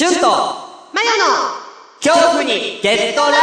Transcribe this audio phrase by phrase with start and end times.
[0.00, 1.24] シュンとマヨの
[2.00, 3.36] 恐怖にゲットラ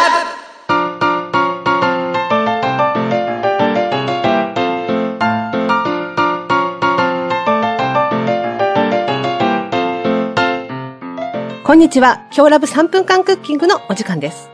[11.62, 12.26] こんにちは。
[12.34, 14.50] 今日ラブ3分間クッキングのお時間です。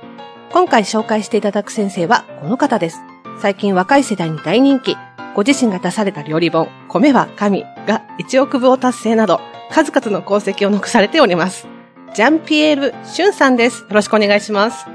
[0.49, 2.97] 今回紹介していただく先生はこの方です。
[3.39, 4.97] 最近若い世代に大人気。
[5.35, 9.39] ご自身が出された料理本、米は神が1億部を達成など、
[9.69, 11.67] 数々の功績を残されております。
[12.13, 13.83] ジャンピエール・シュンさんです。
[13.83, 14.85] よろしくお願いします。
[14.85, 14.91] ブ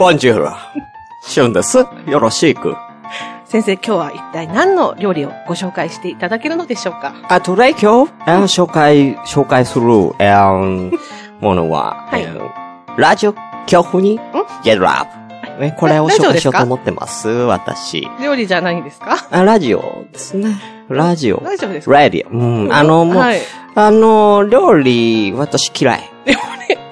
[0.00, 0.46] ボンジュール
[1.22, 1.78] シュンです。
[2.08, 2.74] よろしく。
[3.44, 7.14] 先生、今日は一体何の料理をご紹介していただけるのでしょうか？
[7.28, 9.86] あとで今日、えー紹介、紹介する、
[10.18, 10.98] えー
[11.40, 12.50] ものは、はいえー
[12.96, 14.18] ラジオ恐怖に？
[14.64, 15.06] ゲットラ
[15.56, 15.60] ブ。
[15.60, 18.08] ね、これを紹介しようと思ってます、私。
[18.20, 19.28] 料理じゃないんですか？
[19.30, 20.56] あラジオですね。
[20.88, 21.40] ラジオ。
[21.40, 21.92] 大丈夫ですか？
[21.92, 22.30] ラディオ。
[22.30, 22.72] うん。
[22.72, 23.40] あの、もう、はい。
[23.76, 26.10] あの、料理、私嫌い。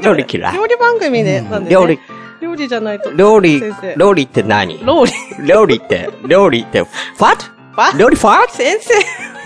[0.07, 0.55] 料理嫌い。
[0.55, 1.99] 料理番組で、なんで、ね、料理、
[2.41, 3.13] 料理じゃないと。
[3.13, 3.63] 料理
[3.97, 4.85] 料理って何？
[4.85, 5.13] 料理。
[5.47, 6.81] 料理って、料理って、
[7.19, 7.45] what?
[7.77, 7.93] わ？
[7.99, 8.51] 料理 what?
[8.53, 8.95] 先生。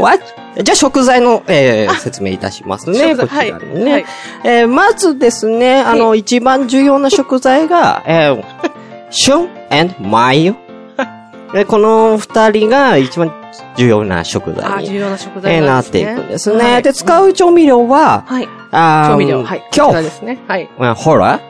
[0.02, 0.22] what?
[0.62, 3.14] じゃあ食材の、えー、説明いたしますね。
[3.16, 3.92] こちらにね。
[3.92, 4.04] はい
[4.44, 8.44] えー、まずですね、あの、一番重要な食材が、えー、
[9.10, 10.56] 旬 and マヨ。
[11.52, 13.32] でこの二人が一番
[13.76, 15.10] 重要な食あ、材に、重要
[15.60, 16.04] なってい。
[16.16, 16.64] くんですね。
[16.64, 18.48] はいで、使う調味料は、はい。
[18.70, 19.42] あー調味料。
[19.42, 19.68] はい。
[19.76, 20.38] 今日、らですね。
[20.46, 20.68] はい。
[20.94, 21.40] ホラ。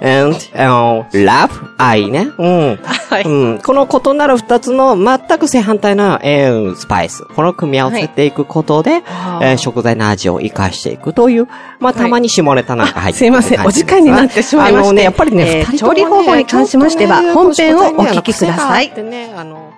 [0.00, 2.28] And, あの、ラブ、愛ね。
[2.38, 2.76] うん。
[2.76, 3.24] はい。
[3.24, 7.24] うん、この異なる二つの全く正反対な、えースパイス。
[7.24, 11.46] この組み合わせていくことで、あーえー食材の味を活かしていくという、
[11.78, 13.66] まあ、たまに下ネタなんか入ってすいません。
[13.66, 14.88] お時間になってしまいまして。
[14.88, 18.92] あのね、やっぱりね、えー調理方法に関しましては、ね本編をお聞きください。
[19.02, 19.70] ねあの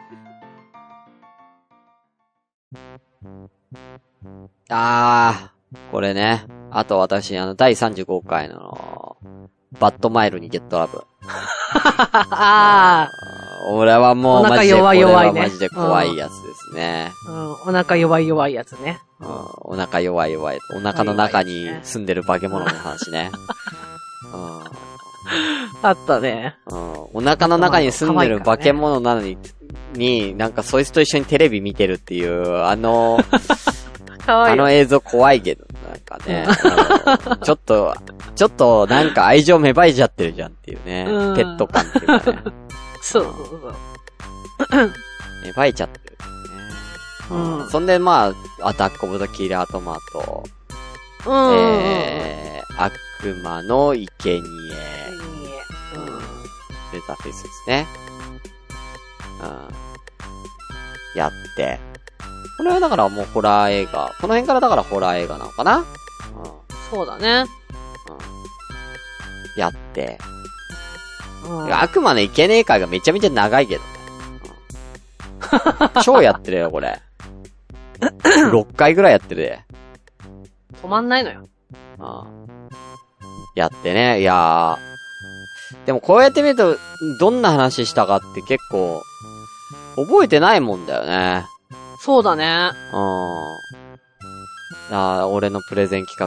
[4.68, 6.46] あー、これね。
[6.70, 9.16] あと私、あの、第35回の、
[9.80, 11.04] バッドマイルにゲットラブ。
[12.30, 13.08] あ
[13.70, 16.36] 俺はもお腹うマジで、弱い弱いねこれはマジで怖いやつで
[16.70, 17.12] すね。
[17.28, 17.52] あ、うん。
[17.52, 18.98] お腹弱い弱いやつね。
[19.20, 19.28] うん
[19.64, 20.58] お腹弱い弱い。
[20.74, 23.30] お腹の中に住んでる化け物の話ね。
[25.82, 26.56] あったね。
[26.66, 29.36] うんうんお腹の中に住んでる化け物なのに、
[29.92, 33.18] に、なんかそいつと一緒にテレビ見てるっていう、あの。
[34.26, 37.94] あの映像怖いけど、なんかね、うんちょっと、
[38.34, 42.42] ちょっとなんか愛情芽生えちゃってるじゃんっていうね、うんペット感っていうかね、
[43.02, 44.92] そうそうそう。
[45.44, 46.16] 芽生えちゃってる、ね。
[47.30, 50.44] うんそんでまあ、アタックオブザキラートマト、
[51.26, 51.54] うん。
[51.54, 54.42] えー、悪魔の生贄うん。
[56.92, 57.86] レザーフェイスですね。
[59.42, 61.18] うん。
[61.18, 61.91] やって。
[62.56, 64.14] これはだからもうホラー映画。
[64.20, 65.78] この辺からだからホラー映画なのかな？
[65.78, 65.84] うん。
[66.90, 67.46] そうだね。
[69.56, 70.18] やって。
[71.44, 71.74] うん。
[71.74, 73.86] 悪魔のいけねえ回がめちゃめちゃ長いけどね。
[73.86, 73.88] う
[75.98, 77.00] ん超やってるよ、これ。
[78.00, 79.64] 6回ぐらいやってるで。
[80.82, 81.46] 止まんないのよ。
[81.98, 82.48] うん
[83.54, 84.20] やってね。
[84.20, 85.86] いやー。
[85.86, 86.76] でもこうやって見ると、
[87.18, 89.02] どんな話したかって結構、
[89.96, 91.44] 覚えてないもんだよね。
[92.04, 92.44] そうだね。
[92.92, 92.98] うん。
[94.90, 96.26] あー俺のプレゼン企画。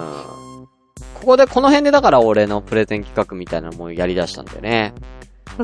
[0.00, 0.66] うん。
[1.14, 4.94] ここで、この辺でだから俺のプレゼン企画みたいなのもやり出したんだよね。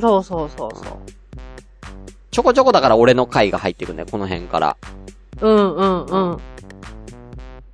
[0.01, 0.85] そうそうそうそう。
[2.33, 4.77] ちょこちょこだから俺の回が入ってくんだよ、この辺から。
[5.41, 6.41] うんうんうん。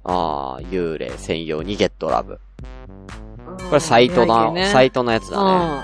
[0.05, 2.39] ああ、幽霊専用にゲットラブ。
[3.71, 5.83] これサイトの、ねサイトのやつだね。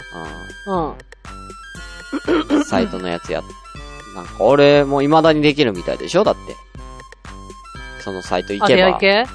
[0.66, 0.88] うん。
[0.88, 2.64] うん。
[2.64, 3.42] サイトのやつや、
[4.14, 6.24] なんか俺も未だにできるみたいでしょ？
[6.24, 6.56] だって。
[8.02, 8.76] そのサイト行あ、けば。
[8.76, 9.26] 出会い系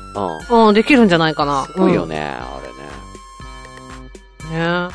[0.52, 0.68] うん。
[0.68, 1.66] うん、できるんじゃないかな。
[1.66, 2.60] すごいよね、あ
[4.52, 4.56] れね。
[4.56, 4.88] うん。
[4.88, 4.90] ね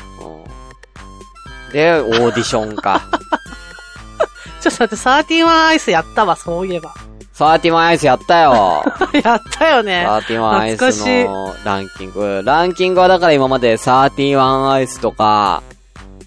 [1.67, 1.71] うん。
[1.71, 3.01] で、オーディションか。
[4.61, 6.93] ちょっと待って、サーティワンアイスやったわ、そういえば。
[7.31, 8.83] サーティワンアイスやったよ。
[9.23, 10.03] やったよね。
[10.05, 10.81] サーティワンアイス
[11.25, 12.41] のランキング。
[12.43, 15.63] ランキングはだから今までサーティワンアイスとか、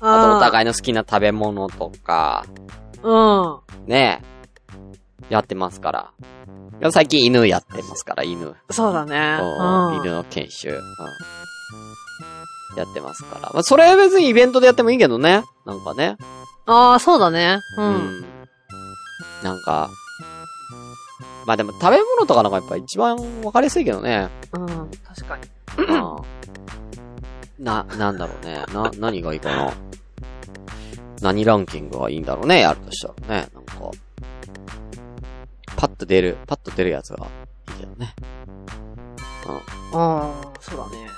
[0.00, 0.40] あとおい。
[0.40, 2.46] 互いの好きな食べ物とか、
[3.02, 3.86] うん。
[3.86, 4.22] ね
[5.28, 5.92] やってますか
[6.80, 6.90] ら。
[6.90, 8.54] 最近犬やってますから、犬。
[8.70, 9.38] そうだね。
[9.40, 10.02] うんうん。
[10.02, 10.68] 犬の研修。
[10.70, 10.82] うん
[12.76, 13.50] やってますから。
[13.52, 15.42] まあ、それは別にイベントでやってもいいけどね。
[15.66, 16.16] なんかね。
[16.66, 17.58] ああ、そうだね。
[17.76, 17.82] う。
[17.82, 18.24] うんん。
[19.42, 19.90] なんか、
[21.46, 24.28] まあでも食べ物とかのがやっぱ一番わかりやすいけどね。
[24.52, 24.68] うん。
[25.04, 25.42] 確かに。
[25.78, 26.42] うん
[27.58, 28.64] な、なんだろうね。
[28.72, 29.72] な、何がいいかな。
[31.22, 33.48] 何ランキングがいいんだろうね、やるとしたらね。
[33.54, 33.74] なんか、
[35.76, 37.26] パッと出る、パッと出るやつが
[37.70, 38.14] いいけどね。
[39.46, 39.56] うん。
[40.60, 41.08] そうだね。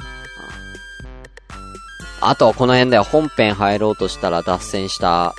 [2.20, 3.02] あと、この辺だよ。
[3.02, 5.34] 本編入ろうとしたら脱線した、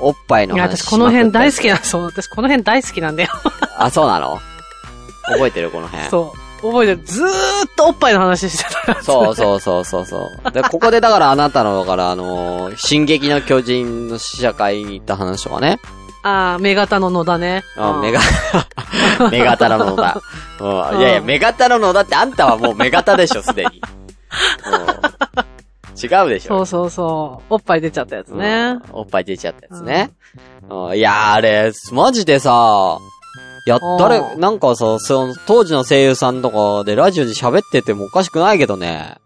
[0.00, 1.62] おっぱいのいや、話私この辺大好き。
[1.62, 3.30] きな、そう、私この辺大好きなんだよ。
[3.76, 4.38] あ、そうなの？
[5.24, 6.08] 覚えてるこの辺。
[6.08, 6.47] そう。
[6.62, 7.06] 覚えてる。
[7.06, 7.30] ずーっ
[7.76, 9.02] とおっぱいの話してた。
[9.02, 10.50] そうそうそうそうそう。
[10.50, 15.78] で、ここでだからあなたの、だからあのー進撃の巨人の試写会に行った話とかね。
[16.22, 17.62] あー、目型の野だね。
[17.76, 18.20] あ、うんメガ、
[19.30, 20.20] メガタの野田。
[20.60, 23.80] うんいやいや、メガタの野田ってあんたはもうメガタでしょ、すでに。
[24.66, 25.48] うん
[26.00, 26.58] 違うでしょ。
[26.58, 27.54] そうそうそう。
[27.54, 28.78] おっぱい出ちゃったやつね。
[28.92, 30.10] うんおっぱい出ちゃったやつね。
[30.70, 32.98] うんいやー、あれ、マジでさ、
[33.66, 39.16] いや、誰う、んなんかさ、その、当時の声優さんとかでラジオで喋っててもおかしくないけどね。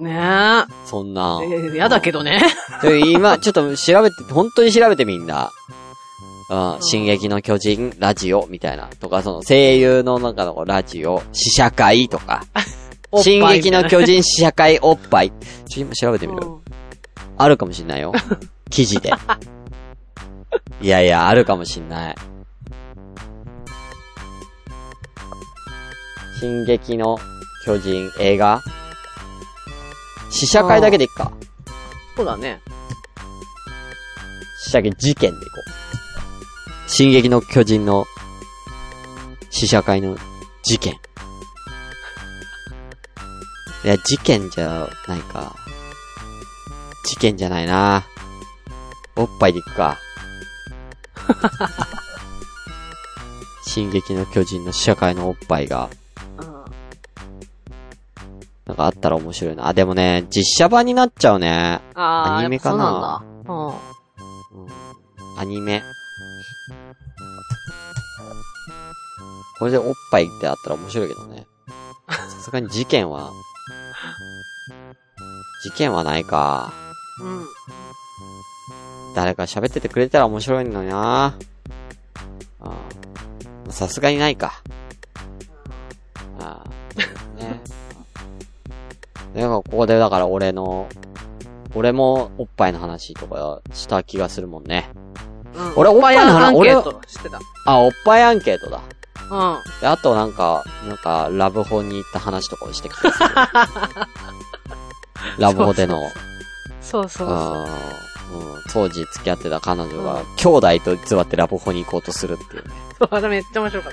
[0.00, 1.46] ねそんなえ。。
[1.46, 2.40] えーやだけどね。
[2.82, 5.50] で今、ちょっと調べて、本当に調べてみんな。
[6.50, 8.88] うん、進撃の巨人、ラジオ、みたいな。
[9.00, 12.44] とか、その、声優の中のラジオ、試写会とか。
[13.22, 15.32] 進撃の巨人試写会おっぱい。
[15.68, 16.46] ちょ、今調べてみる。
[16.46, 16.62] うん
[17.38, 18.12] あるかもしんないよ。
[18.70, 19.10] 記事で。
[20.80, 22.14] いやいや、あるかもしんない。
[26.42, 27.18] 進撃の
[27.64, 28.60] 巨人映画？
[30.28, 31.30] 試写会だけでいっか。
[32.16, 32.60] そうだね。
[34.58, 35.54] 試写会事件でいこ
[36.84, 36.90] う。
[36.90, 38.06] 進撃の巨人の
[39.50, 40.16] 試写会の
[40.64, 40.94] 事件。
[43.84, 45.54] いや、事件じゃないか。
[47.04, 48.02] 事件じゃないな。
[49.14, 49.96] おっぱいでいくか。
[53.64, 55.88] 進撃の巨人の試写会のおっぱいが、
[58.82, 59.68] かあったら面白いな。
[59.68, 61.80] あ、でもね、実写版になっちゃうね。
[61.94, 63.52] あー、アニメかなそうなんだ。
[63.52, 63.66] うん。
[63.68, 63.74] うん
[65.38, 65.82] アニメ。
[69.58, 71.46] これでおっぱいってあったら面白いけどね。
[72.08, 73.30] さすがに事件は、
[75.64, 76.72] 事件はないか。
[77.20, 77.46] うん。
[79.14, 81.34] 誰か喋っててくれたら面白いのにな。
[82.60, 82.68] う
[83.68, 84.62] んさすがにないか。
[89.34, 90.88] でも、ここでだから俺の、
[91.74, 94.90] 俺もおっぱいの話とかした気がするもんね。
[94.94, 96.72] うん俺おっぱいの話俺。
[96.72, 98.80] あ、おっぱいアンケートだ。
[99.30, 99.58] うん。
[99.80, 103.10] で、あとなんか、なんか、ラブホに行った話とかをしてきた。
[105.38, 106.10] ラブホでの、
[106.80, 107.66] そうそうそう。
[108.32, 112.70] うん、当時付き合ってた彼女が、うん兄弟と偽ってラブホに行こうとするっていうね。
[112.98, 113.92] そう、あれめっちゃ面白かっ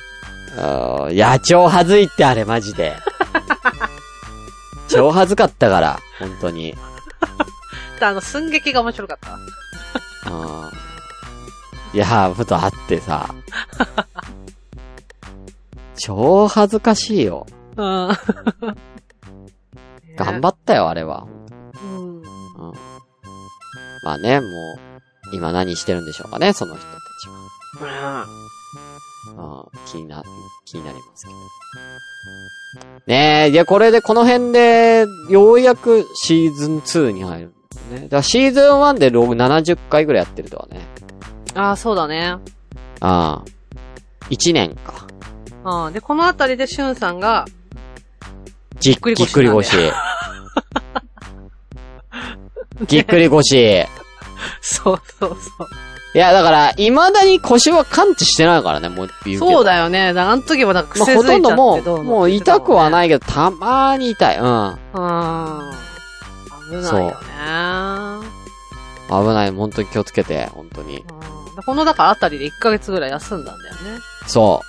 [0.56, 0.62] た。
[0.62, 2.96] あーいや、超はずいってあれ、マジで。
[4.90, 6.76] 超はずかったから、 本当に。
[8.00, 9.34] であの、寸劇が面白かった。
[10.30, 13.34] あーいや、ふとあってさ。
[15.98, 17.46] 超恥ずかしいよ。
[17.76, 18.10] うん。
[20.16, 21.26] 頑張ったよ、あれは。
[21.84, 22.22] うん。
[22.22, 22.24] うん。
[24.04, 24.52] まあね、もう、
[25.34, 28.24] 今何してるんでしょうかね、その人たちは。
[28.24, 28.30] うん、
[29.86, 30.24] 気にな、
[30.66, 31.36] 気になりますけど。
[33.07, 38.01] ねえ、いや、これで、この辺で、ようやくシーズン2に入るんですね。
[38.04, 40.88] だからシーズン1でログ70回ぐらいやってるとはね。
[41.56, 42.27] ああ、そうだね。
[42.30, 42.39] あ
[43.00, 43.44] あ。
[44.30, 45.07] 1年か。
[45.88, 45.94] うん。
[45.94, 47.45] で、このあたりでしゅんさんが、
[48.92, 49.77] っくり腰ぎっくり腰。
[52.88, 53.85] ぎっくり腰。
[54.61, 55.68] そうそうそう。
[56.16, 59.39] いや、だから、未だに腰は完治してないからね、もう言う。
[59.39, 60.09] そうだよね。
[60.09, 64.37] あの時はなんかまあ、ほ癖づいちゃってとんどもう、もう痛くはないいけど、たまーに痛い。
[64.39, 64.68] うん。
[64.68, 64.75] うん。
[66.69, 68.28] 危ないよね。
[69.09, 69.51] 危ない。
[69.51, 71.06] 本当に気をつけて、本当に。
[71.57, 71.63] うん。
[71.63, 73.80] この、だからあたりで1ヶ月ぐらい休んだんだよね。
[74.25, 74.63] そ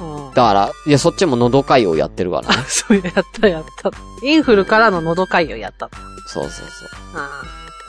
[0.00, 0.04] う。
[0.04, 0.34] うん。
[0.34, 2.62] だから、いや、そっちも喉かいをやってるからね。
[2.68, 3.90] そうやったやった。
[4.22, 5.90] インフルからの喉かゆをやった。
[6.26, 6.84] そうそうそ
[7.18, 7.20] う。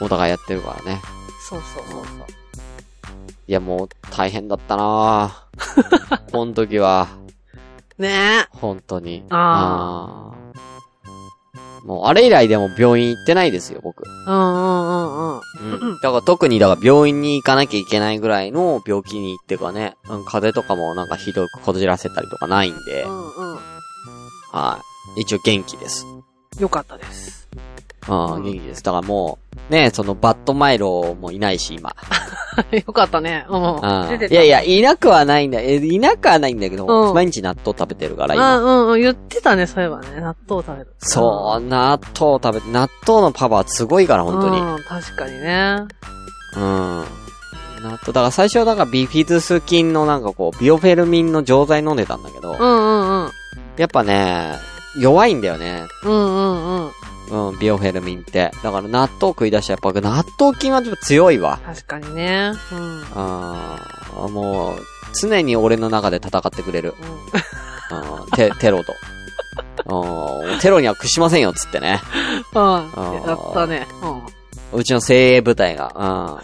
[0.02, 0.06] うん。
[0.06, 1.02] お互いやってるからね。
[1.50, 2.41] そうそうそうそう。
[3.52, 6.32] いや、もう、大変だったなぁ。
[6.32, 7.10] この時は、
[7.98, 9.26] ね本当に。
[9.30, 14.04] ああーもう、あれ以来でも病院行ってないですよ、僕。
[14.08, 14.10] え。
[14.26, 15.40] うんうんうんうん。
[15.82, 16.00] うん。
[16.02, 23.60] だから特に、だから病院に行かなきゃいけないぐらいの病気に行ってかね、うん、風邪とかもなんかひどくこじらせたりとかないんで、うんうん。
[24.54, 24.80] は
[25.18, 25.22] い。
[25.24, 26.06] 一応元気です。
[26.58, 27.50] よかったです。
[28.08, 28.82] うん、うん元気です。
[28.82, 29.40] だからも
[29.70, 31.94] う、ね、そのバットマイロもいないし、今。
[32.86, 33.46] よかったね。
[33.50, 33.76] うん。
[33.76, 34.10] うん。
[34.10, 35.60] 出てたいやいや、いなくはないんだ。
[35.62, 38.58] え、いなくはないんだけど、うん毎日納豆食べてるから、う今。
[38.60, 39.02] んうんうん。
[39.02, 40.22] 言ってたね、そういえばね。
[40.22, 40.94] 納豆食べる。
[41.00, 44.60] そう、納豆食べて、納豆のパワーすごいから、本当に。
[44.60, 45.86] うん、確かにね。
[46.56, 46.62] うん。
[46.62, 47.04] 納
[47.84, 53.32] 豆、だから最初はだからビフィズス菌のなんかこう、ビオフェルミンの錠剤飲んでたんだけど、うんうんうん。
[53.78, 54.56] やっぱね、
[54.98, 55.86] 弱いんだよね。
[56.04, 56.92] うんうんうん。
[57.52, 58.52] うん、ビオフェルミンって。
[58.62, 61.60] だから納豆食い出したらやっぱ納豆菌はちょっと強いわ。
[61.66, 62.52] 確かにね。
[62.72, 63.04] うん。
[63.16, 64.76] あーもう、
[65.20, 66.94] 常に俺の中で戦ってくれる。
[67.92, 68.94] うん、テテロと。
[69.86, 72.02] うんテロには屈しませんよ、つってね。
[72.54, 72.62] うん。
[72.62, 73.88] ーやったね。
[74.04, 74.08] う
[74.78, 74.80] ん。
[74.80, 76.40] うちの精鋭部隊が、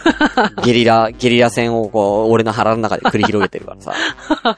[0.58, 3.94] うん、 ゲリラ、ゲリラ戦をこう、俺の腹の中で繰り広げてるからさ。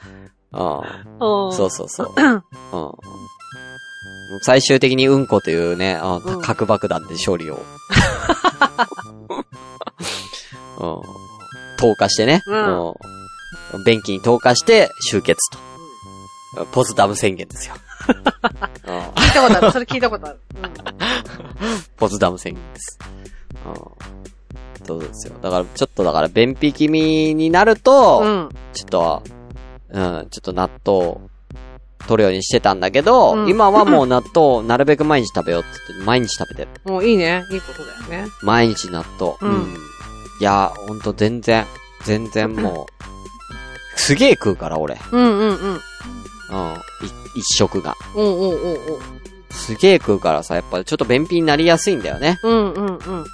[0.52, 1.52] うん、うん。
[1.52, 2.12] そうそうそう。
[2.18, 2.42] うん、
[4.42, 7.60] 最終的にうんこというね、あうん核爆弾で勝利を。
[10.78, 11.02] うん、
[11.78, 12.42] 投下してね。
[12.46, 12.94] うんうん
[13.84, 15.58] 便器に投下して終結と。
[16.72, 17.74] ポツダム宣言ですよ。
[18.86, 19.72] うん聞いたことある。
[19.72, 20.40] それ聞いたことある。
[21.96, 22.98] ポツダム宣言です。
[23.66, 23.74] うん。
[24.86, 25.34] そうですよ。
[25.40, 28.28] だから、ちょっとだから、便秘気味になると、うん。
[28.28, 28.48] うん。
[28.72, 29.22] ちょっと、
[29.90, 31.29] うん、ちょっと納豆、
[32.06, 36.68] 取るようにしてたんだけど、うん今はもう納豆、なるべく毎日食べようって言って、毎日食べてる。
[36.84, 37.44] もういいね。
[37.50, 38.30] いいことだよね。
[38.42, 39.34] 毎日納豆。
[39.40, 39.76] うん
[40.40, 41.66] いや、ほんと全然、
[42.04, 42.86] 全然も
[43.96, 44.98] う、すげえ食うから、俺。
[45.12, 45.54] うんうんうん。
[45.54, 45.76] うん。
[45.76, 45.80] い
[47.36, 47.94] 一食が。
[48.14, 49.00] おうおうおうおう。
[49.50, 52.38] すげえ食うからさ、やっぱちょっと便秘になりやすいんだよね。
[52.42, 52.96] うんうんうん。
[52.96, 53.26] うん。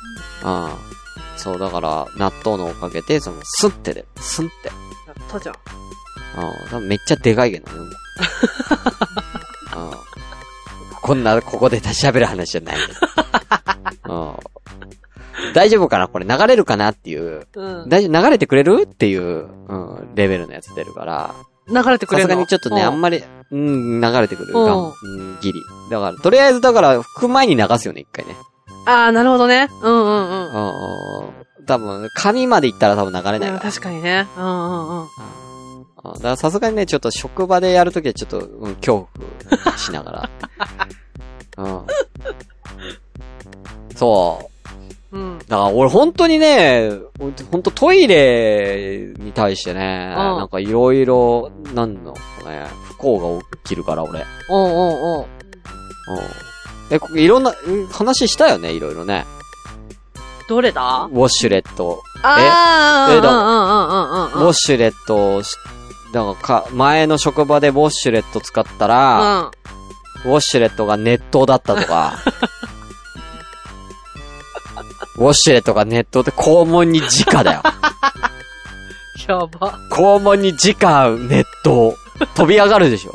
[1.36, 4.68] そう、だから、納豆のおかげで、その、スンってで、スンって。
[4.68, 4.74] や
[5.12, 5.54] ったじゃん。
[6.36, 6.68] うん。
[6.68, 7.86] 多分めっちゃでかいけどね、もう。
[7.86, 7.90] うん。
[11.02, 12.76] こんな、ここで喋る話じゃない。
[14.08, 14.36] うん。
[15.54, 17.46] 大丈夫かなこれ流れるかなっていう。
[17.54, 17.88] うん。
[17.88, 21.34] 大丈夫流れてくれるっていう、うん、レベルのやつ出るから。
[21.68, 24.52] 流れてくさすれるのがにちょっとね、あんままり、うん、流れてくる。
[24.54, 25.60] うんギリ。
[25.90, 28.36] だから、とりあえずだから、拭く前に流すよね、一回ね。
[28.86, 29.68] ああ、なるほどね。
[29.82, 31.26] うんうんうん。
[31.26, 31.66] うん。
[31.66, 33.70] 多分、髪まで行ったら多分流れないうんから。
[33.70, 34.28] 確かにね。
[34.36, 35.00] うんうんうん。
[35.00, 35.06] うん
[36.14, 39.08] だからさすがにね、ちょっと職場でやるときはちょっと、うん、恐
[39.64, 40.30] 怖しながら。
[41.64, 41.82] うん。
[43.94, 44.50] そ
[45.12, 45.16] う。
[45.16, 45.38] うん。
[45.38, 46.90] だから俺本当にね、
[47.50, 52.12] 本当トイレに対してね、うんなんかいろいろ、なんの、
[52.44, 54.24] ね、不幸が起きるから俺。
[54.48, 55.24] おうおうおう。
[55.24, 55.26] うん。
[56.90, 59.24] え、こいろんな、うん話したよね、いろいろね。
[60.48, 61.08] どれだ？
[61.10, 62.02] ウォッシュレット。
[62.22, 64.38] ああ。
[64.38, 65.56] ウォッシュレットをし、
[66.16, 69.50] だからか、前の職場でウォッシュレット使ったら、
[70.24, 70.30] うん。
[70.30, 72.14] ウォッシュレットが熱湯だったとか、
[75.18, 77.62] ウォッシュレットが熱湯って肛門に直だよ。
[79.28, 79.78] やば。
[79.90, 81.94] 肛門に直熱湯。
[82.34, 83.14] 飛び上がるでしょ。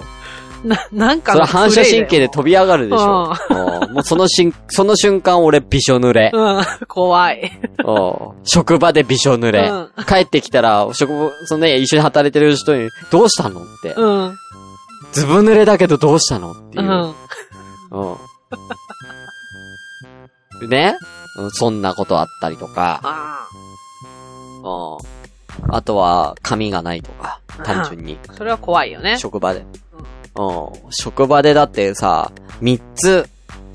[0.63, 3.34] な、 なんかそれは反射神経で飛び上がるでしょ。
[3.50, 6.32] うんもうそのしん、 その瞬間俺びしょ濡れ。
[6.34, 6.62] うん。
[6.88, 7.51] 怖い。
[7.86, 9.68] うん職場でびしょ濡れ。
[9.68, 13.62] うん帰ってきたら、職場、そのね、一緒に働いてる人に、どうしたの？
[13.62, 13.94] って。
[13.96, 14.38] うん。
[15.12, 16.51] ずぶ濡れだけどどうしたの？
[16.53, 16.88] っていうう。
[16.88, 17.15] ん。
[20.62, 20.70] うん。
[20.70, 20.96] ね、
[21.38, 23.01] うん、そんなことあったりとか。
[23.03, 23.48] あ
[24.63, 25.01] う
[25.70, 25.75] ん。
[25.75, 27.39] あとは、髪がないとか。
[27.63, 28.18] 単純に。
[28.30, 28.34] あ。
[28.34, 29.18] それは怖いよね。
[29.18, 29.65] 職場で。
[30.36, 30.44] う
[30.88, 30.92] ん。
[30.92, 33.28] 職場でだってさ、三つ、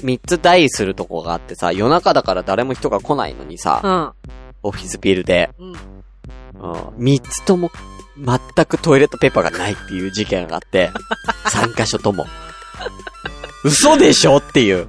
[0.03, 4.13] 三つ台するとこがあってさ、夜中だから誰も人が来ないのにさ、うん。
[4.63, 5.73] オフィスビルで、うん。
[5.73, 5.79] うん。
[6.97, 7.71] 三つとも、
[8.19, 10.91] 全くトイレットペーパーがないっていう事件があって、
[11.49, 12.27] 三箇所とも。
[13.65, 14.89] 嘘でしょっていう。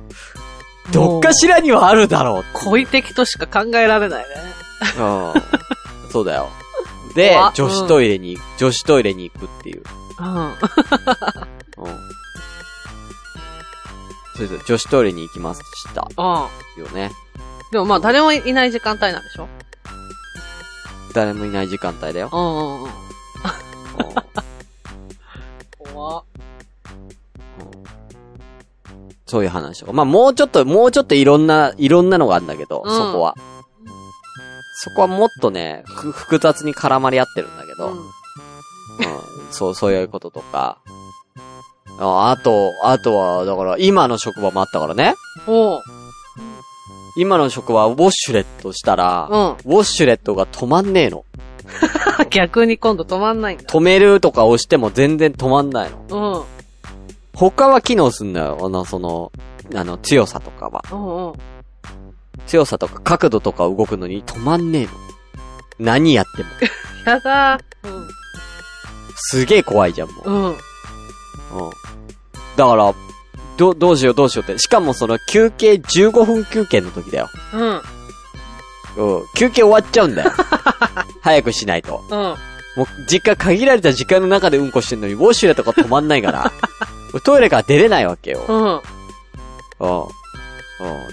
[0.92, 4.26] どっかしらにはあるだろうっていう恋的としか考えられないね。
[4.98, 5.04] う
[6.10, 6.12] ん。
[6.12, 6.50] そうだよ。
[7.16, 9.84] で女子トイレに、女子トイレに行くっていう。
[10.20, 10.54] うん。
[11.78, 11.86] うん。
[14.36, 14.66] そうです。
[14.66, 15.62] 女子トイレに行きまし
[15.94, 16.08] た。
[16.18, 16.22] う
[16.80, 16.84] ん。
[16.84, 17.12] よね。
[17.72, 19.48] でもまあ誰もいない時間帯なんでしょ？
[21.14, 22.30] 誰もいない時間帯だよ。
[22.32, 22.92] うんうんうん。
[29.30, 29.92] そういう話とか。
[29.92, 33.36] まあ、もうちょっと、もうちょっといろんな、いろんなのがあるんだけど、うんそこは。
[34.76, 38.04] そこはもっとね、ふ複雑に絡まり合ってるんだけど、うんうん、
[39.52, 40.78] そう、そういうこととか。
[42.00, 45.16] ああと、あとは、だから、今の職場もあったからね。
[45.48, 45.82] おう。
[47.18, 49.40] 今の職場、ウォッシュレットしたら、うん。
[49.40, 51.26] ウォッシュレットが止まんねえの。
[52.30, 53.64] 逆に今度止まんないんだ。
[53.64, 56.38] 止めるとか押しても全然止まんないの。
[56.38, 56.44] うん。
[57.34, 58.60] 他は機能すんだよ。
[58.62, 59.32] あの、その、
[59.76, 60.84] あの、強さとかは。
[60.92, 61.34] うんうん。
[62.46, 64.90] 強さとか角度とか動くのに止まんねえの。
[65.80, 66.50] 何やっても。
[67.06, 67.62] やだー。
[69.16, 70.32] すげえ怖いじゃん、もう。
[70.32, 70.56] うん。
[71.52, 71.66] うん。
[71.66, 71.72] うん。
[72.56, 72.94] だから、
[73.58, 74.60] ど、どうしようどうしようって。
[74.60, 77.30] しかもその休憩15分休憩の時だよ。
[77.54, 77.82] うん。
[78.98, 79.26] うん。
[79.36, 80.32] 休憩終わっちゃうんだよ。
[81.22, 82.04] 早くしないと。
[82.10, 82.36] うん。
[82.78, 86.52] もう、時間、限られた時間の中でうんこしてんのに、ウォッシュレットが止まんないから。
[87.24, 88.46] トイレから出れないわけよ。
[88.48, 88.64] うん。
[88.66, 88.70] うん。
[88.70, 88.76] う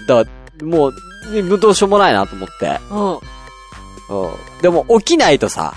[0.01, 0.05] ん。
[0.05, 0.93] だから、もう、
[1.31, 2.79] ねどうしようもないなと思って。
[2.91, 3.13] うん。
[3.13, 3.15] う
[4.27, 4.31] ん。
[4.61, 5.73] でも、起きないとさ、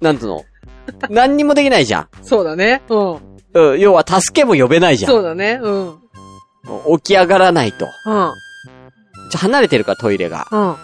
[0.00, 0.44] なんつうの、
[1.10, 2.08] 何にもできないじゃん。
[2.22, 2.82] そうだね。
[2.88, 3.18] うん。
[3.54, 3.80] うん。
[3.80, 5.12] 要は、助けも呼べないじゃん。
[5.12, 5.60] そうだね。
[5.62, 5.88] うん。
[5.88, 5.92] う
[6.94, 6.98] ん。
[6.98, 7.86] 起き上がらないと。
[7.86, 8.32] うん。
[9.30, 10.46] ちょ、離れてるから、トイレが。
[10.50, 10.68] うん。
[10.70, 10.76] うん。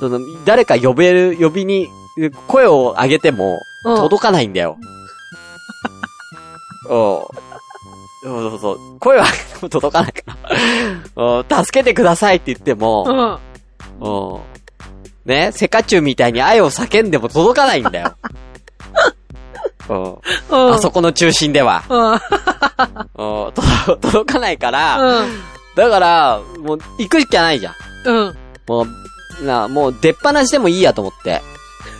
[0.00, 1.88] その、誰か呼べる、呼びに、
[2.46, 4.78] 声を上げても、うん届かないんだよ。
[6.86, 6.88] うん。
[6.88, 7.34] そう
[8.22, 8.78] そうそう。
[8.98, 10.22] 声を上げても届かないか
[11.16, 11.24] ら。
[11.26, 11.44] うん。
[11.64, 13.04] 助けてくださいって言っても、
[14.00, 14.08] うん。
[14.08, 14.40] うん。
[15.24, 18.14] ね、セカチュウみたいに愛を叫んでも届かないんだよ。
[19.88, 20.02] うん。
[20.04, 20.74] うん。
[20.74, 21.82] あそこの中心では。
[21.88, 22.20] うん。
[24.00, 25.40] 届かないから、うん。
[25.76, 27.74] だから、もう、行くしかないじゃん。
[28.04, 28.36] うん。
[28.66, 28.86] も
[29.40, 31.42] う、な、もう出っ放しでもいいやと思って。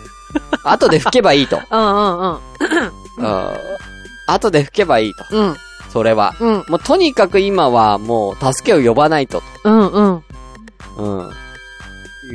[0.65, 1.61] 後で吹けばいいと。
[1.71, 1.81] うん。
[1.81, 2.21] うん。
[2.21, 2.39] うん。
[3.19, 3.49] うん。
[4.27, 5.25] 後で吹けばいいと。
[5.31, 5.57] うん。
[5.93, 6.35] それは。
[6.41, 6.65] うん。
[6.69, 9.43] もうとにかく今はもう助けを呼ばないと。
[9.65, 9.89] うん。
[9.89, 10.05] うん。
[10.05, 10.24] うん。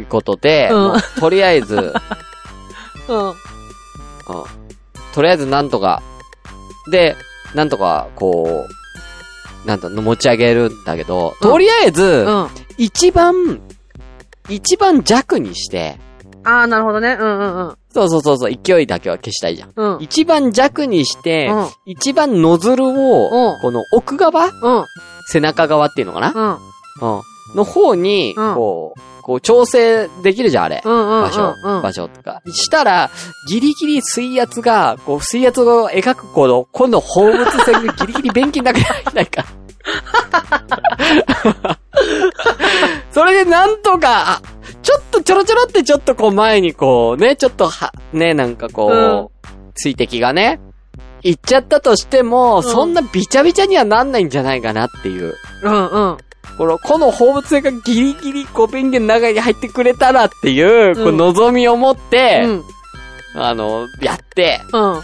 [0.09, 1.75] ことで、うんとりあえず、
[3.07, 3.27] うん。
[3.29, 3.35] うん。
[5.13, 6.01] とりあえずなんとか、
[6.91, 7.15] で、
[7.55, 8.65] なんとか、こ
[9.65, 12.47] う、なんと、持ち上げるんだけど、うんとりあえず、うん。
[12.77, 13.61] 一番、
[14.49, 15.97] 一番弱にして、
[16.43, 17.17] ああ、なるほどね。
[17.19, 17.77] うんうんうん。
[17.93, 19.73] そうそうそうそう、勢いだけは消したいじゃん。
[19.75, 20.01] うん。
[20.01, 22.89] 一番弱にして、うん一番ノズルを、
[23.53, 24.45] うんこの奥側？
[24.45, 24.85] うん。
[25.27, 26.59] 背中側っていうのかな、
[27.01, 27.17] うん。
[27.17, 27.21] うん、
[27.55, 30.81] の方に、うんこう、こう調整できるじゃん、あれ。
[30.83, 31.83] 場所、うん。
[31.83, 32.41] 場所とか。
[32.51, 33.11] したら、
[33.47, 39.45] ギリギリ水圧が、こう、水圧を描くこの、今度放物線がギリギリ便器に入んないか。
[43.11, 44.41] それでなんとか、あ
[44.81, 50.59] ちょっとちょろちょろってちょっとこう前にこうね、ちょっとは、ね、なんかこう、水滴がね、
[51.21, 55.35] 行っちゃったとしても、んそんなびちゃびちゃにはなんないんじゃないかなっていう。
[55.61, 56.17] うんうん。
[56.57, 62.63] この、この放物線がギリギリこう便器の中に入ってくれたらっていう、こう望みを持って、うん。
[63.35, 64.93] あの、やって、うん。
[64.93, 65.01] うん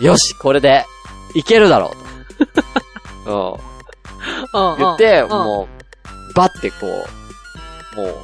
[0.00, 0.86] よし、これで、
[1.34, 1.92] いけるだろ
[2.38, 2.46] う
[3.26, 3.60] と。
[4.78, 5.68] 言って、うん、も
[6.30, 7.06] う、バッてこ
[7.96, 8.16] う、もう、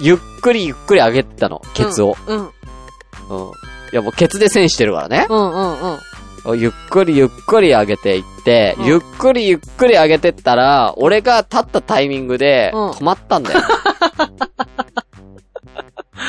[0.00, 2.14] ゆっくりゆっくり上げてたの、ケツを。
[2.26, 2.36] うん。
[2.36, 2.44] うん。
[2.44, 3.52] うん。
[3.90, 5.26] いやもうケツで線してるからね。
[5.30, 5.98] うんうんうん。
[6.54, 13.60] ゆっくりゆっくり上げていって、うんゆっくりゆっくり上げてったら、俺が立ったタイミングで、うん止まったんだよ。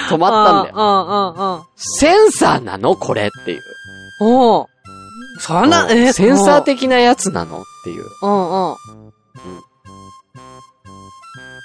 [0.10, 0.76] 止まったんだよ。
[0.76, 1.62] うんうんうん。
[1.76, 2.96] センサーなの？
[2.96, 3.62] これっていう。
[4.22, 4.66] おう
[5.40, 7.60] そんな、うんえセンサー的なやつなの？
[7.62, 8.06] っていう。
[8.22, 8.76] うんうん。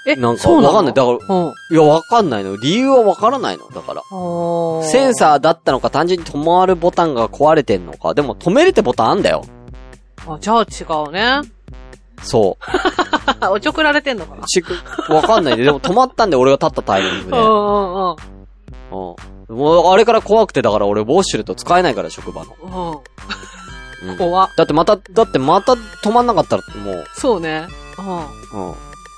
[0.06, 0.94] え、なんかわかんない。
[0.94, 1.54] だから、うん。
[1.70, 2.56] いや、わかんないの。
[2.56, 3.68] 理由はわからないの。
[3.70, 4.02] だから。
[4.86, 8.12] センサーだったのか、単純に止まるボタンが壊れてんのか。
[8.12, 9.44] でも、止めるってボタンあんだよ。
[10.26, 11.40] あ、じゃあ違うね。
[12.22, 13.48] そう。
[13.50, 14.46] おちょくられてんのかな？
[14.46, 14.74] ちく、
[15.12, 15.64] わかんないで。
[15.64, 17.38] でも止まったんで、俺が立ったタイミングで。
[17.38, 17.44] うん。
[17.44, 19.56] うんうんうん。
[19.56, 23.02] もう、あれから怖くて、だから俺、ウォッシュレット使えないから、職場の。
[24.02, 24.10] うん。
[24.10, 24.16] うん。
[24.18, 27.66] だってまた、だってまた止まんなかったら、もう、そうね。
[27.98, 28.68] うん。
[28.68, 28.74] うん。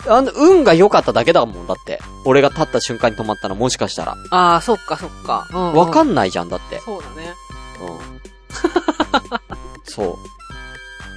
[0.08, 2.00] あの、運が良かっただけだもん、だって。
[2.24, 4.16] 俺が立った瞬間に止まったら、もしかしたら。
[4.30, 5.48] ああ、そっかそっか。
[5.52, 6.80] うん、わかんんないじゃん、だって。
[6.80, 7.34] そうだね。
[7.80, 9.82] うん。
[9.84, 10.16] そう。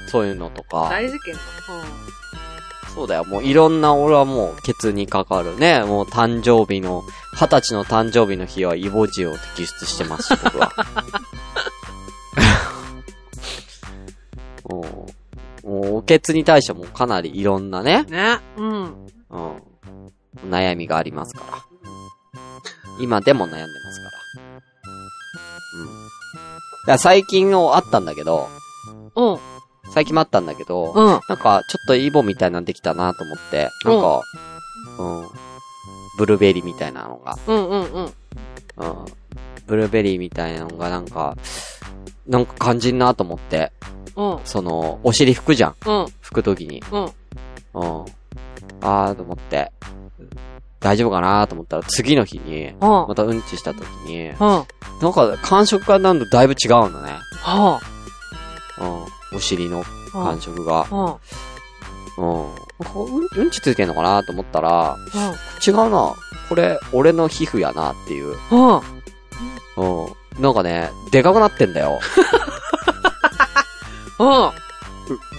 [0.10, 0.88] そういうのとか。
[0.90, 1.40] 大事件だ。
[2.94, 3.26] そうだよ。
[3.26, 5.82] もういろんな、俺はもう、ケツにかかるね。
[5.84, 10.74] もう誕生日の、二十歳の誕生日の日はイボジを摘出してますし、僕は。
[14.66, 15.12] も う、
[15.70, 18.40] もう、おケツに対してもかなりいろんなねうん。、ね。
[18.58, 19.08] うん。
[19.30, 20.50] うん。
[20.50, 21.58] 悩みがありますから。
[23.00, 24.06] 今でも悩んでますか
[24.42, 24.52] ら。
[25.76, 25.86] うん。
[25.86, 28.48] だから最近のあったんだけど、
[29.16, 29.40] うん。
[29.94, 31.06] 最近もあったんだけど、うん。
[31.06, 34.22] なんか、ちょっとイボみたいなのできたなと思って、なんか、
[34.98, 35.28] うん、
[36.18, 38.06] ブルーベリーみたいなのが、うんうんうん。
[38.06, 38.14] うん、
[39.70, 41.38] ブルーベリーみたいなのがなんか、
[42.28, 43.72] なんか感じんなと思って、
[44.16, 44.40] うん。
[44.44, 46.04] その、お尻拭くじゃん、うん。
[46.24, 46.84] 拭くときに。
[46.92, 47.04] うん。
[47.04, 48.06] うん。
[48.82, 49.72] あーと思って、
[50.80, 52.80] 大丈夫かなと思ったら次の日に、うん。
[52.80, 54.38] またうんちしたときに、うん。
[54.38, 54.66] は
[55.02, 57.12] なんか感触がなんとだいぶ違うんだね。
[57.44, 57.80] あ。
[58.80, 59.38] うん。
[59.38, 59.84] お尻のうん。
[60.12, 60.88] 感触が。
[60.92, 61.06] うん。
[61.06, 61.16] うん。
[62.18, 64.98] うん、うんちついてんのかなと思ったら、
[65.66, 66.16] 違うな。
[66.48, 68.36] これ、俺の皮膚やなっていう。
[68.52, 68.82] うん。
[69.80, 70.06] うん。
[70.06, 70.14] うん。
[70.42, 72.00] なんかね、でかくなってんだよ。
[74.20, 74.52] うん。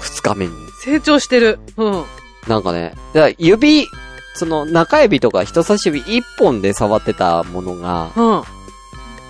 [0.00, 0.52] 二日目に。
[0.82, 1.58] 成長してる。
[1.76, 2.04] うん。
[2.48, 3.86] なんかね、だから指、
[4.34, 8.42] その中指とか人差し指一本で触ってたものが、うん。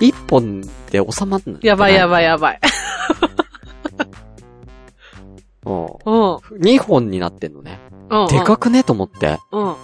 [0.01, 1.59] 一本で収まんない。
[1.63, 2.09] やばいやい。
[2.09, 2.61] ばいやばい。
[5.67, 5.85] うん。
[5.85, 5.91] うん。
[6.61, 7.79] 2本になってんのね。
[8.11, 8.27] うん。
[8.29, 9.39] でかくねと思って。
[9.53, 9.75] うん。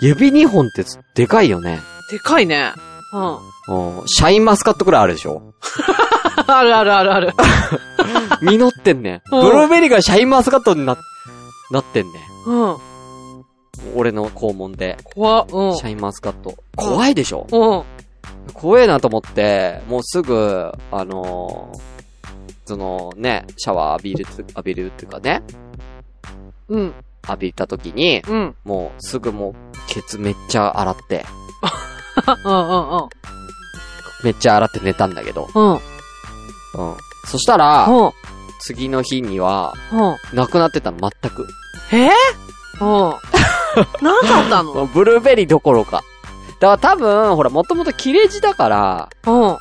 [0.00, 1.80] 指2本ってでかいよね。
[2.10, 2.72] でかいね。
[3.12, 3.38] うん。
[3.68, 4.08] うん。
[4.08, 5.42] シャインマスカットくらいあるでしょ？
[6.46, 7.32] あるあるあるある。
[8.42, 9.22] 実ってんね。
[9.30, 10.96] うんブルーベリーがシャインマスカットにな、
[11.70, 12.12] なってんね。
[12.46, 12.76] うん。
[13.96, 14.96] 俺の肛門で。
[15.14, 15.46] 怖っ。
[15.50, 15.76] うん。
[15.76, 16.54] シャインマスカット。
[16.76, 17.46] 怖いでしょ？
[17.52, 17.76] う
[18.50, 18.52] ん。
[18.54, 21.80] 怖えなと思って、もうすぐ、あのー
[22.64, 25.42] そのね、シャワー浴びるつ、浴びるっていうかね、
[26.68, 26.94] うん。
[27.28, 28.54] 浴びた時に、うん。
[28.64, 29.54] もうすぐもう、
[29.88, 31.26] ケツめっちゃ洗って、
[32.44, 33.08] うんうんうん。
[34.22, 35.72] めっちゃ洗って寝たんだけど、うん。
[35.74, 35.80] うん。
[37.26, 38.12] そしたら、うん。
[38.60, 40.36] 次の日には、うん。
[40.36, 41.46] なくなってたの、全く。
[41.92, 42.08] え？
[42.80, 43.14] うん。
[44.00, 44.86] 何だったの？
[44.86, 46.02] ブルーベリーどころか。
[46.60, 49.58] だから多分、ほら、もともと切れ字だから、うん。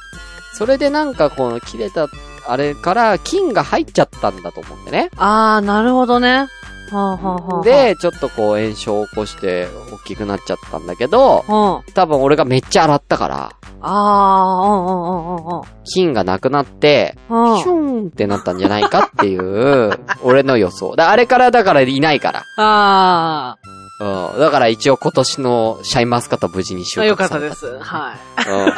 [0.53, 2.07] それでなんかこの切れた、
[2.47, 5.09] あれから菌が入っちゃったんだと思うんでね。
[5.17, 6.47] あー、なるほどね。
[6.91, 11.93] はあ、はあはあ、で、ちょっとこう炎症を起こして大きくなっちゃったんだけど、うん。
[11.93, 13.51] 多分俺がめっちゃ洗ったから、
[13.81, 17.57] あー、うんうんうんうん菌がなくなって、うん。
[17.57, 20.95] ヒューンってなったんじゃないかっていう、 俺の予想。
[20.95, 22.43] だあれからだからいないから。
[22.57, 23.57] あ
[23.99, 24.39] うん。
[24.39, 27.55] だから一応今年のシャインマスカットは無事に収ー、穫よかったされた。
[27.55, 27.79] です。
[27.79, 28.13] は
[28.45, 28.49] い。
[28.49, 28.73] うん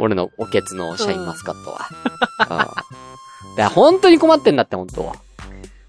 [0.00, 1.88] 俺のおけつのシャインマスカットは。
[3.50, 3.56] うん。
[3.56, 5.14] で本当に困ってんだって、本当は。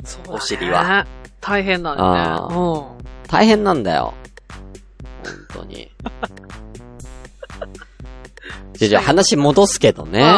[0.10, 1.06] そうだねお尻は。
[1.40, 2.02] 大変だね。
[2.02, 2.48] あ
[3.28, 4.14] 大変なんだよ。
[5.54, 5.92] 本当に。
[8.74, 10.22] じゃあじゃあ話戻すけどね。
[10.22, 10.30] うん。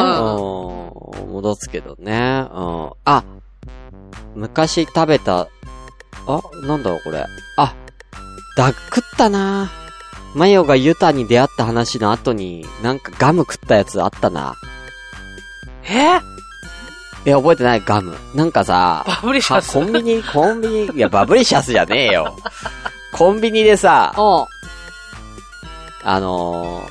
[1.32, 2.46] 戻すけどね。
[2.52, 2.90] うん。
[3.04, 3.24] あ、
[4.34, 5.48] 昔食べた、
[6.26, 7.24] あ、なんだろうこれ。
[7.56, 7.74] あ、
[8.56, 9.70] ダ食ったな
[10.34, 14.54] マヨがユタに出会った話の後に、なんかガム食ったやつあったな。
[15.82, 16.31] う
[17.24, 17.28] ん。
[17.28, 18.16] ええ、覚えてないガム。
[18.34, 19.76] なんかさ、バブリシャス。
[19.76, 22.36] はコンビニ、コンビニ、いや、バブリシャスじゃねえよ。
[23.12, 24.46] コンビニでさ、うん。
[26.04, 26.82] あの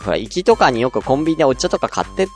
[0.00, 2.26] ー、ほら、行きとかによくコンビニでお茶とか買ってっ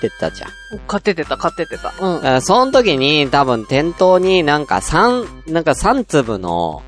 [0.00, 0.50] てたじゃん。
[0.86, 1.92] 買ってってた、買ってってた。
[2.00, 2.42] うん。
[2.42, 6.82] その時に多分店頭になんか三、なんか三粒の、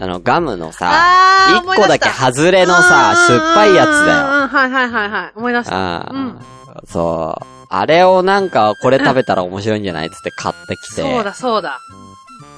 [0.00, 4.44] あの、ガムのさ、あ一個だけ外れのさ、酸っぱいやつだよ。
[4.44, 5.32] うん、はいはいはいはい。
[5.34, 5.76] 思い出した。
[5.76, 7.57] あうんあ、そう。
[7.70, 11.80] あれをなんか、これ食べたら面白いんじゃないっつって買ってきて、そうだそうだ。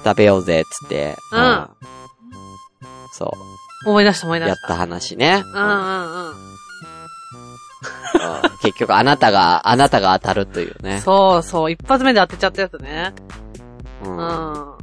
[0.05, 1.69] 食べようぜっつって、うん
[3.13, 3.33] そ
[3.87, 4.59] 思い出した思い出う、やし。
[4.59, 5.43] ったた話ね。
[5.45, 6.29] うんうんうん。
[6.29, 6.51] うん
[8.63, 11.01] 結局あなたが、あなたが当たるというね。
[11.01, 13.15] そうそう、一発目で当てちゃったやつね。
[14.05, 14.75] うんうん。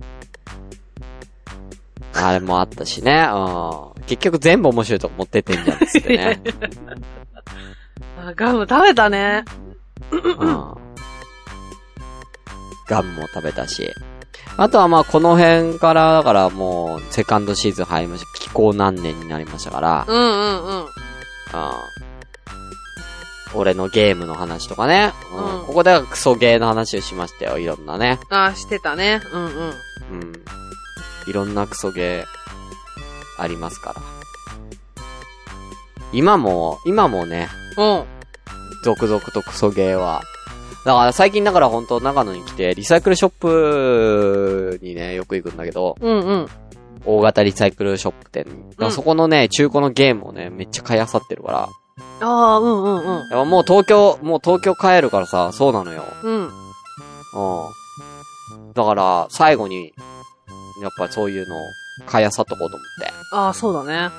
[2.15, 3.27] あれもあったしね。
[3.31, 4.03] うん。
[4.05, 6.41] 結局全部面白いとこ持ってってんじゃんっつってね。
[8.19, 9.45] あガム食べたね。
[10.11, 10.75] うん。
[12.87, 13.91] ガムも食べたし。
[14.57, 18.39] あとはまあこの辺から、だからもう、セカンドシーズン入りました。
[18.39, 20.85] 気候何年になりましたから、うんうんうん。
[20.85, 20.87] うん。
[23.53, 25.13] 俺のゲームの話とかね。
[25.31, 27.59] うんうんここではクソゲーの話をしましたよ。
[27.59, 28.19] いろんなね。
[28.29, 29.21] あ、してたね。
[29.33, 29.49] うんうん。
[29.49, 30.33] うん。
[31.27, 34.01] いろんなクソゲー、ありますから。
[36.13, 38.16] 今も、今もね、うん。
[38.87, 40.23] 続々とクソゲーは。
[40.85, 46.47] だから最近だから本当長野に来て、リサイクルショップにね、よく行くんだけど、うんうん。
[47.05, 48.69] 大型リサイクルショップ店に。
[48.69, 51.69] だからそこのね、中古のゲームをね、めっちゃ買い漁ってるから。
[52.21, 53.05] ああ、うんうんうん。
[53.05, 56.03] やっぱもう東京、もう東京帰るからさ、そうなのよ。
[56.23, 56.43] うん。
[56.45, 56.51] うん。
[58.73, 59.93] だから、最後に、
[60.81, 61.59] やっぱそういうのを
[62.05, 63.13] 買い漁っとこうと思って。
[63.33, 64.09] ああ、そうだね。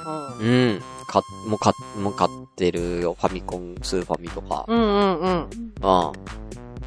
[0.40, 0.82] うん。
[1.06, 3.16] か、もうか、もう買ってるよ。
[3.18, 4.64] ファミコン、スーファミとか。
[4.68, 4.78] うん。
[4.78, 5.38] うんうんうん。
[5.38, 6.12] うん。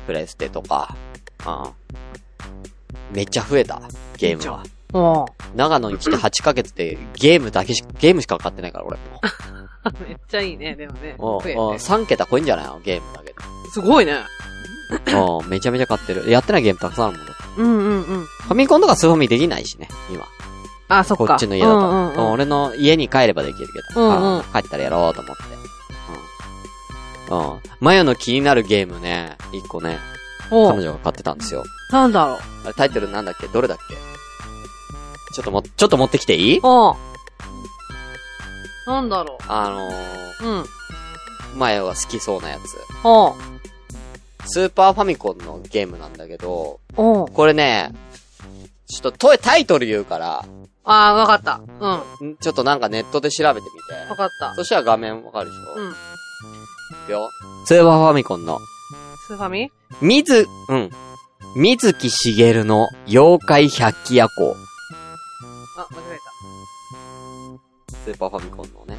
[0.06, 0.96] プレステとか。
[1.46, 1.50] う
[3.14, 3.16] ん。
[3.16, 3.82] めっちゃ増えた。
[4.18, 4.64] ゲームは。
[4.94, 5.26] お
[5.56, 9.22] 長野に来て 8ヶ月でゲームだけし、ゲームしか買ってないから、俺も。
[10.08, 11.16] めっちゃいいね、でもね。
[11.18, 11.40] うん。
[11.40, 11.78] 増えうん。
[11.78, 12.80] て3桁超えんじゃないの？
[12.82, 13.34] ゲームだけ
[13.74, 14.18] すごいね。
[15.06, 15.40] ど。
[15.40, 15.50] うん。
[15.50, 16.30] めちゃめちゃ買ってる。
[16.30, 17.28] やってないゲームたくさんあるもん。
[17.58, 18.26] うんうんうん。
[18.26, 20.26] ファミコンとかスーファミできないしね、今。
[21.00, 21.28] あ、そっか。
[21.28, 21.78] こっちの家だと。
[21.78, 22.32] うんうんうん。
[22.32, 24.02] 俺の家に帰ればできるけど。
[24.02, 25.44] うんうんあ帰ったらやろうと思って。
[27.32, 27.54] うん。
[27.54, 27.60] うん。
[27.80, 30.00] マヨの気になるゲームね、一個ね、
[30.52, 31.64] お彼女が買ってたんですよ。
[31.92, 32.38] なんだろう。
[32.66, 33.48] あれタイトルなんだっけ？
[33.48, 33.96] どれだっけ？
[35.34, 36.60] ちょっとも、ちょっと持ってきていい？
[36.62, 36.96] お
[38.86, 40.60] なんだろあのー、う。
[40.60, 40.66] うん。
[41.58, 42.62] マヨが好きそうなやつ。
[43.06, 43.36] お
[44.46, 47.94] スーパーファミコンのゲームなんだけど、おこれね、
[48.92, 50.46] ちょっととタイトル言うから、
[50.84, 51.62] あー、わかった。
[52.20, 52.38] うん。
[52.38, 54.16] ちょっとなんかネットで調べてみて。
[54.16, 54.54] かった。
[54.56, 55.92] そしたら画面わかるでしょ、うん。
[55.92, 55.94] い
[57.06, 57.30] くよ。
[57.66, 58.60] スーパーファミコンの、
[59.28, 59.72] スーファミ？
[60.02, 60.90] みず、うん。
[61.56, 64.56] 水木しげるの妖怪百鬼夜行。
[65.78, 66.20] あ、間違え
[68.06, 68.98] スーパーファミコンのね、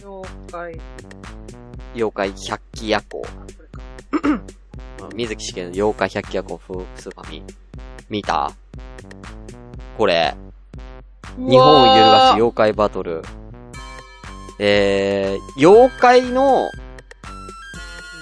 [0.00, 0.06] た。
[0.06, 0.80] 妖怪。
[1.94, 3.22] 妖怪百鬼夜行。
[5.14, 7.42] 水木しげるの妖怪百鬼夜行フスーパーミ。
[8.08, 8.52] 見た？
[9.98, 10.34] これ、
[11.36, 13.22] 日本を揺るがす妖怪バトル。
[14.58, 16.70] えー、妖怪の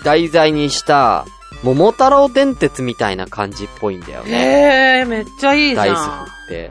[0.04, 1.24] 題材にした
[1.62, 4.30] 桃太郎電鉄みたいな感じっぽいんだよね。
[4.30, 5.86] へえ、めっちゃいいじゃん。
[5.86, 6.10] ダイス振
[6.46, 6.70] って。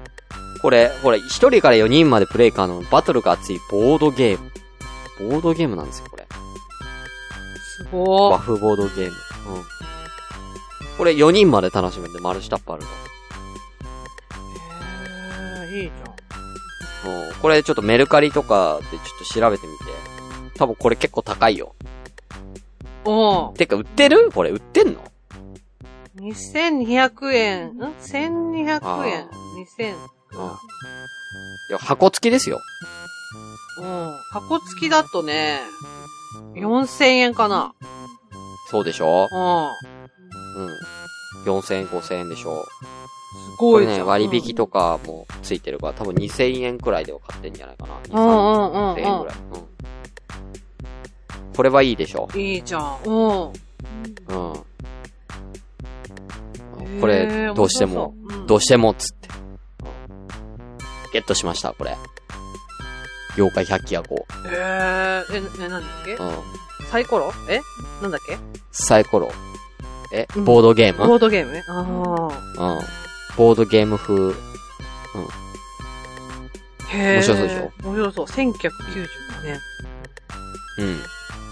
[0.61, 4.51] これ、ほら、一人から四人までプレイ可能、バトルが熱いボードゲーム。
[5.29, 6.27] ボードゲームなんですよ、これ。
[7.77, 8.41] すご和ー。
[8.41, 9.07] 風ボードゲーム。
[9.07, 9.63] うん。
[10.97, 13.12] これ4人まで楽しめて、マルチタップあるへえ、
[15.73, 17.33] いいじゃん。
[17.41, 19.85] これちょっとメルカリとかでちょっと調べてみて。
[20.55, 21.75] 多分これ結構高いよ。
[23.05, 23.53] おー。
[23.53, 24.31] てか、売ってる？
[24.31, 25.01] これ売ってんの
[26.17, 29.29] ？2200円、ん ?1200 円あ。
[29.79, 29.95] 2000。
[29.95, 30.45] うん。
[30.47, 30.51] い
[31.71, 32.61] や、箱付きですよ。
[33.79, 34.13] うん。
[34.31, 35.59] 箱付きだとね、
[36.53, 37.73] 4000円かな。
[38.69, 39.27] そうでしょ？
[39.31, 40.65] うん。
[40.65, 40.77] うん。
[41.45, 42.65] 4000円、5000円でしょ？
[43.33, 44.07] すごいじゃん。
[44.07, 47.93] 割引とかもついてるから、多分2000円くらいでは買ってんじゃないかな。
[48.09, 49.35] うんうんうんうん2000円くらい。
[49.53, 49.63] うん。
[51.55, 52.97] これはいいでしょいいじゃん。
[53.05, 53.13] うん。
[53.13, 53.53] うん。
[57.01, 59.29] これ、どうしても、うんどうしてもっつって。
[61.13, 61.95] ゲットしました、これ。
[63.37, 64.15] 妖怪百鬼夜行。
[64.15, 64.19] へ
[64.51, 66.13] え、え、え、なんだっけ？
[66.13, 66.31] うん。
[66.89, 67.31] サイコロ？
[67.49, 67.61] え？
[68.01, 68.37] なんだっけ？
[68.71, 69.31] サイコロ。
[70.11, 71.53] え、うんボードゲーム、ボードゲーム？
[71.53, 71.63] ね。
[71.67, 72.79] あうん。
[73.37, 74.31] ボードゲーム風。
[74.33, 74.35] あ。
[76.89, 77.13] へえ。
[77.15, 77.71] 面白そうでしょ？
[77.89, 78.25] 面白そう。
[78.25, 78.69] 1995
[79.43, 79.59] 年。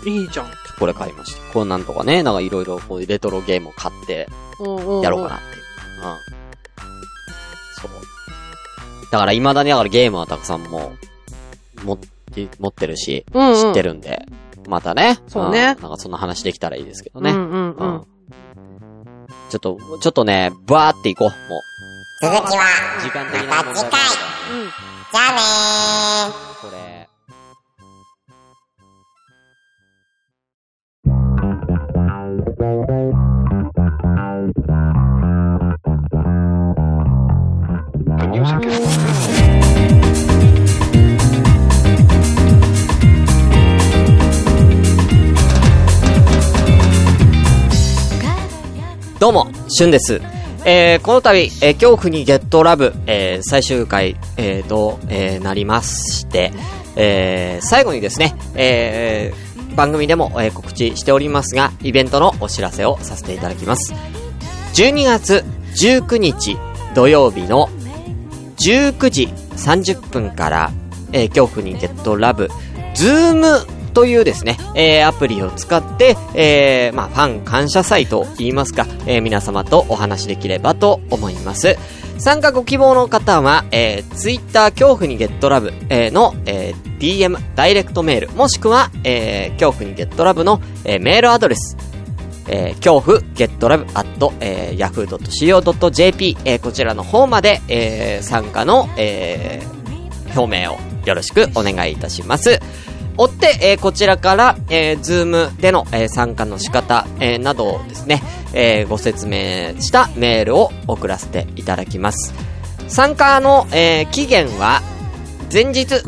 [0.06, 0.12] うん。
[0.14, 0.52] いいじゃん。
[0.80, 1.54] これ買いました。
[1.54, 4.28] こうなんとかね、なんかいろいろこうレトロゲームを買って
[4.60, 5.62] うんうんうんやろうかなっていう。
[5.62, 6.18] うん。
[7.82, 9.12] そう。
[9.12, 10.94] だから未だにだからゲームはたくさんも
[11.84, 14.26] う、持って、持ってるし、うんうん知ってるんで、
[14.68, 15.20] またね。
[15.28, 17.32] そうねんなんかそんな話できたらいいですけどね。
[17.32, 18.06] うんうんううんん。
[19.52, 21.62] ちょっと、ちょっとね、バーっていこう、もう。
[22.22, 22.64] 続きは、
[23.04, 24.04] 時間的な問題もあるから
[24.56, 24.68] うん。
[24.68, 26.51] じゃあねー。
[49.22, 50.20] どうも、しゅんです。
[50.66, 56.52] えー、この度、えー、恐怖にゲットラブ、えー、最終回、えー、と、えー、なりまして、
[56.96, 63.94] えー、最後にですね、えー、番組でも、えー、告知しておりますが、イベントのお知らせをさせていただきます。
[64.74, 65.46] 12月
[65.80, 66.58] 19日
[66.96, 67.70] 土曜日の
[68.58, 70.72] 19時30分から、
[71.12, 72.50] えー、恐怖にゲットラブ、
[72.96, 81.78] ズームというですね、えー、アプリを使って、えー、まあ、ファン感謝祭と言いますか、えー、皆様とお話しできればと思います。
[82.18, 91.76] 参加ご希望の方は、えー、Twitter 恐怖にゲットラブ、えー、の、えー、DM、ダイレクトメール、もしくは、えー、恐怖にゲットラブの、えー、メールアドレス、
[92.48, 102.60] えー、恐怖、ゲットラブ、アット、えー、yahoo.co.jp、えー、こちらの方まで、えー、参加の、えー、表明をよろしくお願いいたします。
[103.22, 112.34] 追って、えーこちらから、えー、ズームでの、えー参加の仕方、えーなどをですね、えーご説明したメールを送らせていただきます。
[112.88, 114.82] 参加の、えー期限は、
[115.54, 116.04] 前日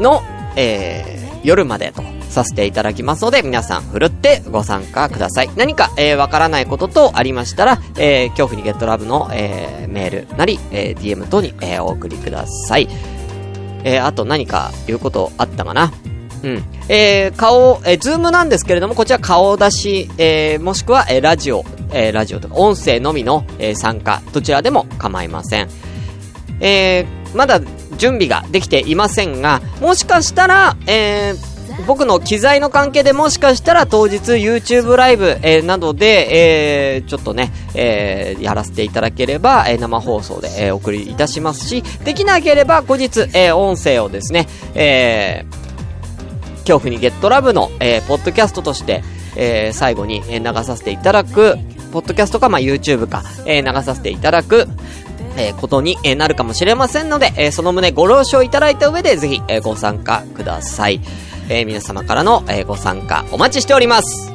[0.00, 0.22] の、
[0.56, 5.50] えー夜までとさせていただきますので、皆さん、ふるってご参加ください。
[5.56, 12.88] 何か、えーわからないこととありましたら、えー恐怖にゲットラブの、えーメールなり、えー DM 等に、えーお送りください。
[13.84, 15.92] えーあと何か言うことあったかな
[16.42, 16.64] うん。
[16.88, 25.68] えー、顔、えー、ズームなんですけれども、こちら顔出し、えー、もしくは、えー、ラジオ、えー、ラジオとか、音声のみの、えー、参加、どちらでも構いません。
[26.60, 27.60] えー、まだ
[27.96, 31.52] 準備ができていませんが、もしかしたら、えー、
[31.86, 45.61] 僕の機材の関係でもしかしたら当日 YouTube ライブ、えーなどで、えーちょっとね、えーやらせていただければ、えー生放送で、えーお送りいたしますし、できなければ後日、えー音声をですね、えー
[46.62, 49.02] 恐怖にゲットラブの、えーポッドキャストとして、
[49.36, 51.56] えー最後に、えー流させていただく、
[51.92, 54.66] ポッドキャストか、まあ、YouTube か、えー流させていただく、
[55.36, 61.00] えーことに、えーなるかもしれませんので、えーその旨ご了承いただいた上で、ぜひ、えーご参加ください。
[61.48, 64.31] えー皆様からの、えーご参加お待ちしております。